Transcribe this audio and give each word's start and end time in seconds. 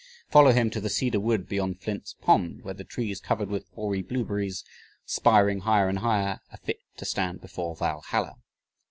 Follow 0.31 0.51
him 0.51 0.71
to 0.71 0.81
"the 0.81 0.89
cedar 0.89 1.19
wood 1.19 1.47
beyond 1.47 1.79
Flint's 1.79 2.15
Pond, 2.15 2.63
where 2.63 2.73
the 2.73 2.83
trees 2.83 3.21
covered 3.21 3.49
with 3.51 3.67
hoary 3.75 4.01
blue 4.01 4.25
berries, 4.25 4.65
spiring 5.05 5.59
higher 5.59 5.87
and 5.89 5.99
higher, 5.99 6.39
are 6.51 6.57
fit 6.57 6.79
to 6.97 7.05
stand 7.05 7.39
before 7.39 7.75
Valhalla." 7.75 8.37